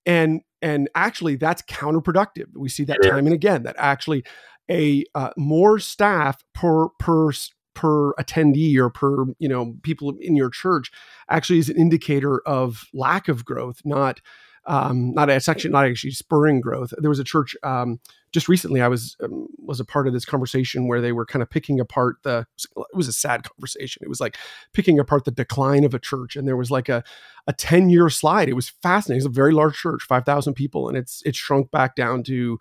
[0.06, 2.46] And and actually that's counterproductive.
[2.56, 4.24] We see that time and again that actually
[4.70, 7.32] a uh, more staff per per
[7.74, 10.92] per attendee or per you know people in your church
[11.30, 14.20] actually is an indicator of lack of growth not
[14.68, 16.94] um, not actually not actually spurring growth.
[16.98, 18.00] There was a church um,
[18.34, 18.82] just recently.
[18.82, 21.80] I was um, was a part of this conversation where they were kind of picking
[21.80, 22.46] apart the.
[22.76, 24.02] It was a sad conversation.
[24.04, 24.38] It was like
[24.74, 27.02] picking apart the decline of a church, and there was like a
[27.48, 28.50] a ten year slide.
[28.50, 29.20] It was fascinating.
[29.20, 32.60] It's a very large church, five thousand people, and it's it's shrunk back down to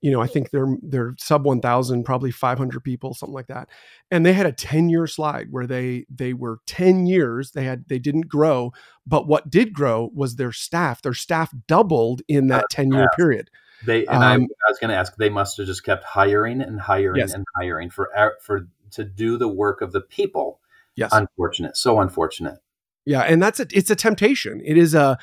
[0.00, 3.68] you know, I think they're they're sub 1000, probably 500 people, something like that.
[4.10, 7.88] And they had a 10 year slide where they they were 10 years, they had
[7.88, 8.72] they didn't grow,
[9.06, 11.02] but what did grow was their staff.
[11.02, 13.50] Their staff doubled in that 10 year period.
[13.84, 16.60] They and um, I, I, was going to ask, they must have just kept hiring
[16.60, 17.32] and hiring yes.
[17.32, 20.60] and hiring for for to do the work of the people.
[20.96, 22.58] Yes, unfortunate, so unfortunate.
[23.04, 24.60] Yeah, and that's a it's a temptation.
[24.64, 25.18] It is a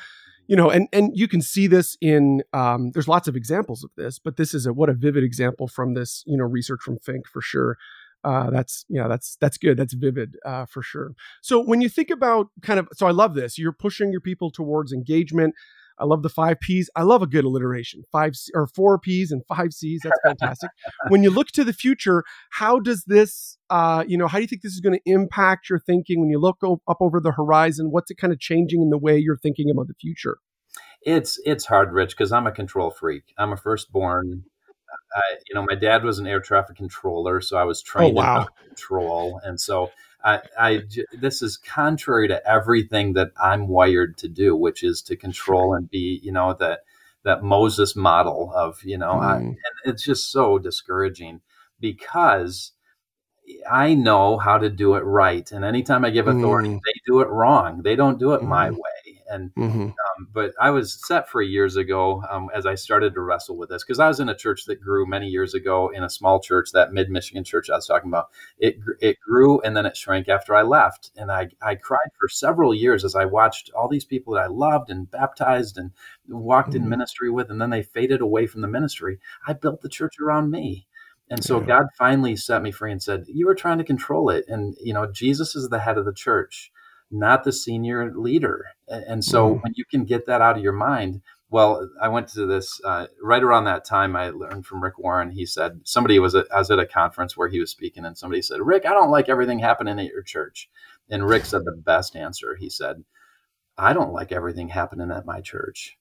[0.46, 3.90] you know, and and you can see this in um, there's lots of examples of
[3.96, 6.98] this, but this is a what a vivid example from this you know research from
[6.98, 7.76] Finke for sure.
[8.24, 9.76] Uh, that's yeah, that's that's good.
[9.76, 11.12] That's vivid uh, for sure.
[11.42, 13.58] So when you think about kind of, so I love this.
[13.58, 15.54] You're pushing your people towards engagement.
[15.98, 16.90] I love the five P's.
[16.96, 18.02] I love a good alliteration.
[18.12, 20.02] Five or four P's and five C's.
[20.02, 20.70] That's fantastic.
[21.08, 24.48] when you look to the future, how does this, uh, you know, how do you
[24.48, 27.90] think this is going to impact your thinking when you look up over the horizon?
[27.90, 30.38] What's it kind of changing in the way you're thinking about the future?
[31.02, 33.32] It's it's hard, Rich, because I'm a control freak.
[33.38, 34.44] I'm a firstborn.
[35.14, 38.18] I, you know, my dad was an air traffic controller, so I was oh, trained
[38.18, 38.40] oh, wow.
[38.40, 39.90] in control, and so
[40.24, 45.16] I, I, this is contrary to everything that I'm wired to do, which is to
[45.16, 46.80] control and be, you know, that
[47.22, 49.22] that Moses model of, you know, mm.
[49.22, 51.40] I, and it's just so discouraging
[51.80, 52.72] because
[53.70, 56.80] I know how to do it right, and anytime I give authority, mm.
[56.84, 57.82] they do it wrong.
[57.82, 58.48] They don't do it mm.
[58.48, 58.95] my way.
[59.28, 59.82] And mm-hmm.
[59.82, 63.68] um, but I was set free years ago um, as I started to wrestle with
[63.68, 66.40] this because I was in a church that grew many years ago in a small
[66.40, 68.28] church, that mid Michigan church I was talking about.
[68.58, 72.28] It it grew and then it shrank after I left, and I I cried for
[72.28, 75.90] several years as I watched all these people that I loved and baptized and
[76.28, 76.84] walked mm-hmm.
[76.84, 79.18] in ministry with, and then they faded away from the ministry.
[79.46, 80.86] I built the church around me.
[81.28, 81.66] And so yeah.
[81.66, 84.44] God finally set me free and said, You were trying to control it.
[84.48, 86.70] And, you know, Jesus is the head of the church
[87.10, 88.66] not the senior leader.
[88.88, 89.62] And so mm.
[89.62, 93.06] when you can get that out of your mind, well, I went to this uh,
[93.22, 94.16] right around that time.
[94.16, 95.30] I learned from Rick Warren.
[95.30, 98.18] He said somebody was at, I was at a conference where he was speaking, and
[98.18, 100.68] somebody said, "Rick, I don't like everything happening at your church."
[101.08, 102.56] And Rick said the best answer.
[102.56, 103.04] He said,
[103.78, 105.96] "I don't like everything happening at my church,"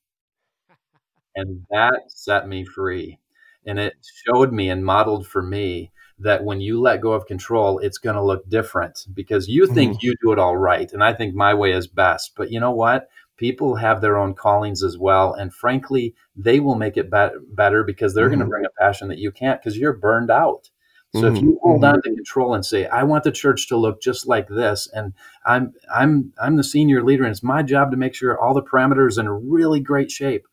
[1.35, 3.19] and that set me free,
[3.67, 3.93] and it
[4.25, 8.15] showed me and modeled for me that when you let go of control, it's going
[8.15, 10.05] to look different because you think mm-hmm.
[10.05, 10.91] you do it all right.
[10.91, 12.33] And I think my way is best.
[12.35, 13.09] But you know what?
[13.37, 15.33] People have their own callings as well.
[15.33, 18.39] And frankly, they will make it be- better because they're mm-hmm.
[18.39, 20.69] going to bring a passion that you can't because you're burned out.
[21.13, 21.35] So mm-hmm.
[21.35, 21.95] if you hold mm-hmm.
[21.95, 25.13] on to control and say, "I want the church to look just like this," and
[25.45, 28.61] I'm I'm I'm the senior leader, and it's my job to make sure all the
[28.61, 30.45] parameters are in really great shape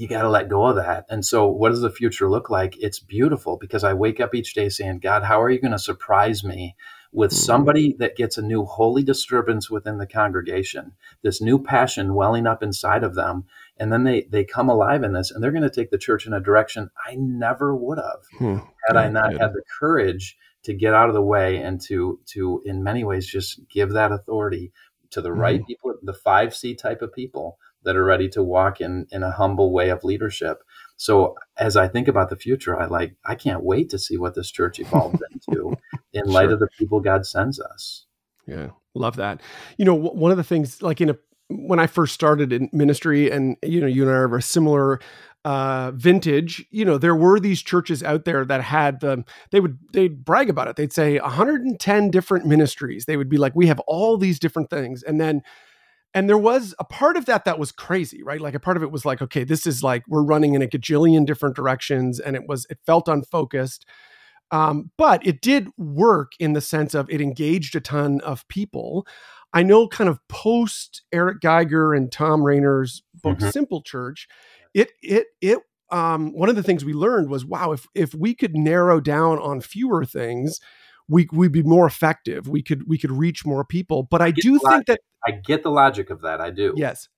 [0.00, 1.04] you got to let go of that.
[1.10, 2.74] And so, what does the future look like?
[2.78, 5.78] It's beautiful because I wake up each day saying, God, how are you going to
[5.78, 6.74] surprise me
[7.12, 7.44] with mm-hmm.
[7.44, 12.62] somebody that gets a new holy disturbance within the congregation, this new passion welling up
[12.62, 13.44] inside of them?
[13.76, 16.26] And then they, they come alive in this and they're going to take the church
[16.26, 18.64] in a direction I never would have hmm.
[18.86, 22.62] had I not had the courage to get out of the way and to, to
[22.64, 24.72] in many ways, just give that authority
[25.10, 25.66] to the right mm-hmm.
[25.66, 29.72] people, the 5C type of people that are ready to walk in in a humble
[29.72, 30.62] way of leadership.
[30.96, 34.34] So as I think about the future, I like I can't wait to see what
[34.34, 35.76] this church evolves into
[36.12, 36.54] in light sure.
[36.54, 38.06] of the people God sends us.
[38.46, 39.40] Yeah, love that.
[39.78, 41.16] You know, one of the things like in a
[41.48, 45.00] when I first started in ministry, and you know, you and I are a similar
[45.42, 49.78] uh vintage you know there were these churches out there that had the they would
[49.94, 53.80] they'd brag about it they'd say 110 different ministries they would be like we have
[53.86, 55.40] all these different things and then
[56.14, 58.40] and there was a part of that that was crazy right?
[58.40, 60.66] Like a part of it was like okay this is like we're running in a
[60.66, 63.86] gajillion different directions and it was it felt unfocused.
[64.52, 69.06] Um, but it did work in the sense of it engaged a ton of people.
[69.52, 73.50] I know kind of post eric geiger and tom rainer's book mm-hmm.
[73.50, 74.28] simple church
[74.74, 75.58] it it it
[75.92, 79.38] um, one of the things we learned was wow if if we could narrow down
[79.38, 80.60] on fewer things
[81.10, 82.48] we we'd be more effective.
[82.48, 84.04] We could we could reach more people.
[84.04, 86.40] But I, I do think that I get the logic of that.
[86.40, 86.72] I do.
[86.76, 87.08] Yes.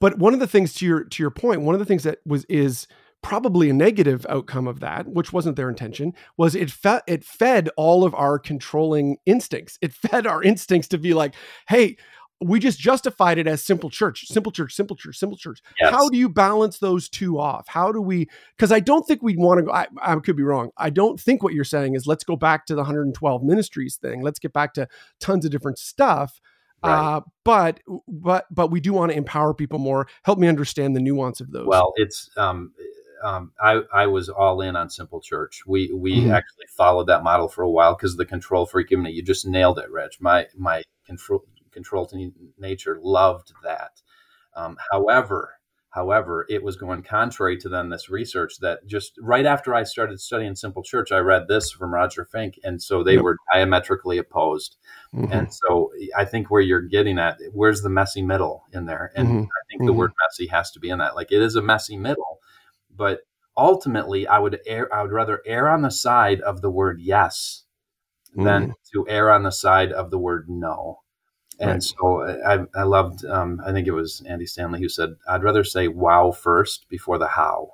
[0.00, 2.18] But one of the things to your to your point, one of the things that
[2.26, 2.86] was is
[3.22, 7.70] probably a negative outcome of that, which wasn't their intention, was it fed it fed
[7.76, 9.78] all of our controlling instincts.
[9.80, 11.34] It fed our instincts to be like,
[11.68, 11.96] hey,
[12.40, 15.62] we just justified it as simple church, simple church, simple church, simple church.
[15.80, 15.90] Yes.
[15.90, 17.66] How do you balance those two off?
[17.68, 18.28] How do we?
[18.56, 19.72] Because I don't think we'd want to go.
[19.72, 20.70] I, I, could be wrong.
[20.76, 24.22] I don't think what you're saying is let's go back to the 112 ministries thing.
[24.22, 24.86] Let's get back to
[25.18, 26.40] tons of different stuff.
[26.84, 27.16] Right.
[27.16, 30.06] Uh, but but but we do want to empower people more.
[30.24, 31.66] Help me understand the nuance of those.
[31.66, 32.72] Well, it's um,
[33.22, 35.62] um, I, I was all in on Simple Church.
[35.66, 36.32] We we mm-hmm.
[36.32, 38.90] actually followed that model for a while because of the control freak.
[38.90, 40.20] You just nailed it, Rich.
[40.20, 41.44] My my control
[41.76, 44.00] control to nature loved that.
[44.54, 45.56] Um, however,
[45.96, 50.20] However, it was going contrary to then this research that just right after I started
[50.20, 52.58] studying Simple Church, I read this from Roger Finke.
[52.62, 53.22] And so they yep.
[53.22, 54.76] were diametrically opposed.
[55.14, 55.32] Mm-hmm.
[55.32, 59.10] And so I think where you're getting at, where's the messy middle in there?
[59.16, 59.38] And mm-hmm.
[59.44, 59.86] I think mm-hmm.
[59.86, 61.16] the word messy has to be in that.
[61.16, 62.40] Like it is a messy middle,
[62.94, 63.20] but
[63.56, 67.64] ultimately I would err, I would rather err on the side of the word yes
[68.34, 68.74] than mm.
[68.92, 70.98] to err on the side of the word no.
[71.58, 71.82] And right.
[71.82, 75.64] so I, I loved, um, I think it was Andy Stanley who said, I'd rather
[75.64, 77.72] say wow first before the how.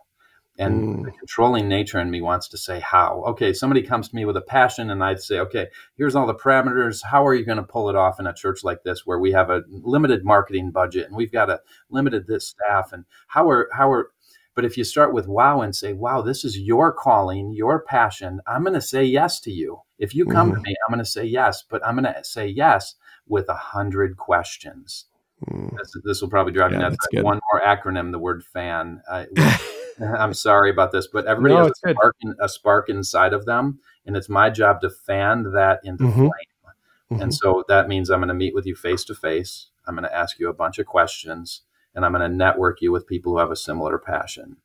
[0.58, 1.04] And mm.
[1.06, 3.24] the controlling nature in me wants to say how.
[3.28, 6.34] Okay, somebody comes to me with a passion, and I'd say, okay, here's all the
[6.34, 7.02] parameters.
[7.02, 9.32] How are you going to pull it off in a church like this where we
[9.32, 12.92] have a limited marketing budget and we've got a limited this staff?
[12.92, 14.10] And how are, how are,
[14.54, 18.40] but if you start with wow and say, wow, this is your calling, your passion,
[18.46, 19.80] I'm going to say yes to you.
[19.98, 20.56] If you come mm.
[20.56, 22.94] to me, I'm going to say yes, but I'm going to say yes
[23.26, 25.06] with a hundred questions.
[25.50, 25.76] Mm.
[25.76, 27.06] This, this, will probably drive yeah, me nuts.
[27.14, 29.02] One more acronym, the word fan.
[29.10, 29.26] I,
[30.00, 33.44] am sorry about this, but everybody no, has a spark, in, a spark, inside of
[33.44, 36.18] them, and it's my job to fan that into mm-hmm.
[36.18, 36.30] flame.
[37.12, 37.22] Mm-hmm.
[37.22, 39.68] And so that means I'm going to meet with you face to face.
[39.86, 41.62] I'm going to ask you a bunch of questions,
[41.94, 44.58] and I'm going to network you with people who have a similar passion.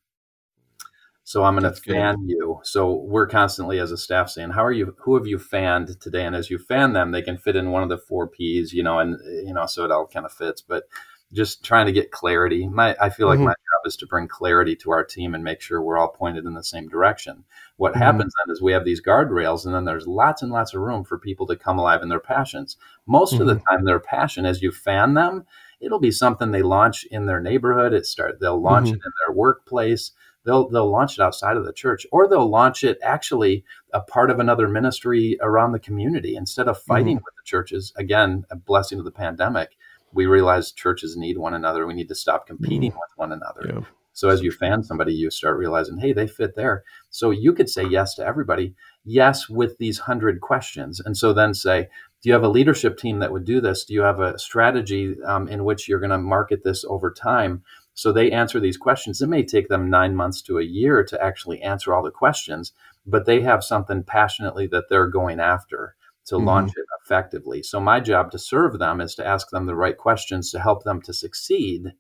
[1.28, 2.30] So I'm going to fan good.
[2.30, 2.62] you.
[2.64, 6.26] So we're constantly as a staff saying, how are you, who have you fanned today?
[6.26, 8.82] And as you fan them, they can fit in one of the four P's, you
[8.82, 10.86] know, and, you know, so it all kind of fits, but
[11.34, 12.66] just trying to get clarity.
[12.70, 13.48] My, I feel like mm-hmm.
[13.48, 16.46] my job is to bring clarity to our team and make sure we're all pointed
[16.46, 17.44] in the same direction.
[17.76, 18.04] What mm-hmm.
[18.04, 21.04] happens then is we have these guardrails and then there's lots and lots of room
[21.04, 22.78] for people to come alive in their passions.
[23.06, 23.42] Most mm-hmm.
[23.42, 23.76] of the mm-hmm.
[23.76, 25.46] time their passion, as you fan them,
[25.82, 27.92] it'll be something they launch in their neighborhood.
[27.92, 28.96] It start, they'll launch mm-hmm.
[28.96, 30.14] it in their workplace
[30.48, 34.32] they'll they'll launch it outside of the church or they'll launch it actually a part
[34.32, 37.26] of another ministry around the community instead of fighting mm-hmm.
[37.26, 39.78] with the churches again a blessing of the pandemic
[40.14, 43.00] we realize churches need one another we need to stop competing mm-hmm.
[43.00, 43.82] with one another yeah.
[44.14, 47.70] so as you fan somebody you start realizing hey they fit there so you could
[47.70, 51.88] say yes to everybody yes with these hundred questions and so then say
[52.24, 55.18] do you have a leadership team that would do this do you have a strategy
[55.26, 57.64] um, in which you're going to market this over time
[57.98, 59.24] so they answer these questions.
[59.24, 62.72] It may take them nine months to a year to actually answer all the questions,
[63.08, 65.96] but they have something passionately that they're going after
[66.28, 66.46] to mm-hmm.
[66.46, 67.64] launch it effectively.
[67.64, 70.84] So my job to serve them is to ask them the right questions to help
[70.84, 71.94] them to succeed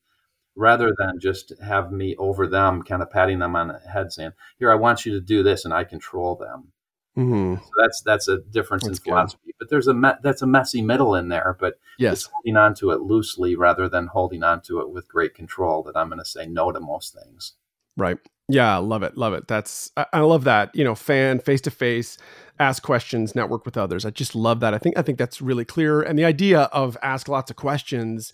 [0.56, 4.34] rather than just have me over them kind of patting them on the head saying,
[4.60, 6.74] "Here I want you to do this and I control them."
[7.18, 7.56] Mm-hmm.
[7.56, 9.42] So that's that's a difference that's in philosophy.
[9.48, 9.56] Good.
[9.60, 11.58] But there's a me- that's a messy middle in there.
[11.60, 15.34] But yes, holding on to it loosely rather than holding on to it with great
[15.34, 15.82] control.
[15.84, 17.54] That I'm going to say no to most things.
[17.98, 18.18] Right.
[18.50, 19.48] Yeah, love it, love it.
[19.48, 20.74] That's I, I love that.
[20.76, 22.18] You know, fan face to face,
[22.60, 24.06] ask questions, network with others.
[24.06, 24.74] I just love that.
[24.74, 26.02] I think I think that's really clear.
[26.02, 28.32] And the idea of ask lots of questions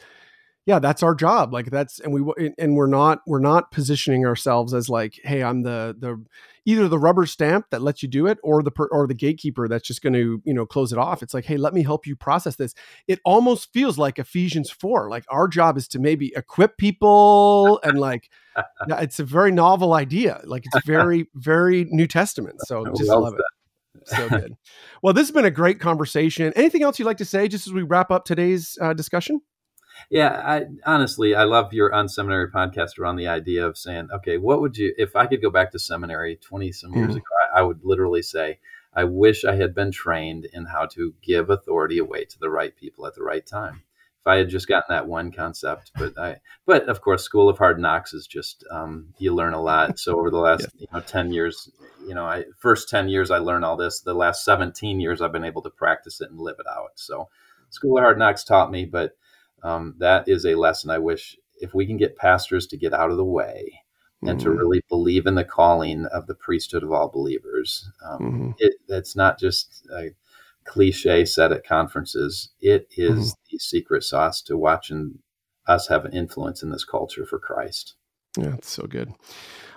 [0.66, 4.74] yeah that's our job like that's and we and we're not we're not positioning ourselves
[4.74, 6.24] as like hey i'm the the
[6.66, 9.88] either the rubber stamp that lets you do it or the or the gatekeeper that's
[9.88, 11.22] just going to you know close it off.
[11.22, 12.74] It's like hey let me help you process this.
[13.08, 18.00] It almost feels like ephesians 4 like our job is to maybe equip people and
[18.00, 18.30] like
[18.88, 23.36] it's a very novel idea like it's very very new testament so just well love
[23.36, 24.08] it.
[24.08, 24.54] so good.
[25.02, 26.54] Well this has been a great conversation.
[26.56, 29.42] Anything else you'd like to say just as we wrap up today's uh, discussion
[30.10, 34.62] yeah, I honestly I love your unSeminary podcast around the idea of saying, okay, what
[34.62, 37.18] would you if I could go back to seminary twenty some years mm-hmm.
[37.18, 38.60] ago, I, I would literally say,
[38.94, 42.76] I wish I had been trained in how to give authority away to the right
[42.76, 43.84] people at the right time.
[44.22, 47.58] If I had just gotten that one concept, but I, but of course, School of
[47.58, 50.00] Hard Knocks is just um, you learn a lot.
[50.00, 50.68] So over the last yeah.
[50.78, 51.70] you know ten years,
[52.08, 54.00] you know, I first ten years I learned all this.
[54.00, 56.92] The last seventeen years I've been able to practice it and live it out.
[56.96, 57.28] So
[57.70, 59.18] School of Hard Knocks taught me, but
[59.64, 63.12] um, that is a lesson I wish if we can get pastors to get out
[63.12, 63.80] of the way
[64.24, 64.30] mm-hmm.
[64.30, 64.58] and to mm-hmm.
[64.58, 67.90] really believe in the calling of the priesthood of all believers.
[68.06, 68.52] Um, mm-hmm.
[68.58, 70.10] it, it's not just a
[70.66, 72.50] cliche said at conferences.
[72.60, 73.40] It is mm-hmm.
[73.52, 75.20] the secret sauce to watching
[75.68, 77.96] us have an influence in this culture for Christ.
[78.38, 79.14] Yeah, it's so good.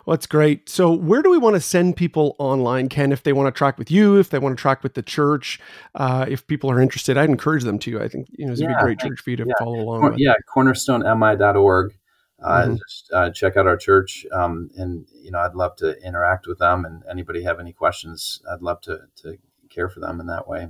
[0.07, 0.69] Well, that's great.
[0.69, 3.77] So, where do we want to send people online, Ken, if they want to track
[3.77, 5.61] with you, if they want to track with the church,
[5.97, 7.19] uh, if people are interested?
[7.19, 8.01] I'd encourage them to.
[8.01, 9.55] I think you know it's yeah, a great church for you to yeah.
[9.59, 10.01] follow along.
[10.01, 11.99] Cor- yeah, cornerstonemi.org.
[12.41, 12.75] Uh, mm-hmm.
[12.75, 16.59] Just uh, check out our church, um, and you know I'd love to interact with
[16.59, 16.85] them.
[16.85, 19.39] And anybody have any questions, I'd love to to
[19.71, 20.69] care for them in that way.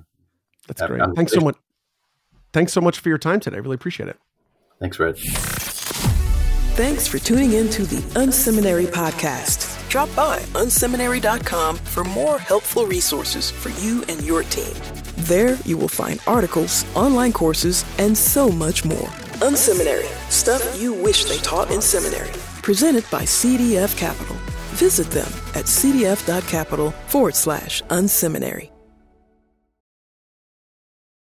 [0.67, 1.03] That's great.
[1.15, 1.57] Thanks so much.
[2.55, 3.59] thanks so much for your time today.
[3.59, 4.19] I really appreciate it.
[4.81, 5.56] Thanks, Rich.
[6.77, 9.89] Thanks for tuning in to the Unseminary Podcast.
[9.89, 14.75] Drop by unseminary.com for more helpful resources for you and your team.
[15.25, 19.09] There you will find articles, online courses, and so much more.
[19.41, 22.29] Unseminary, stuff you wish they taught in seminary.
[22.61, 24.37] Presented by CDF Capital.
[24.75, 28.71] Visit them at cdf.capital forward slash unseminary.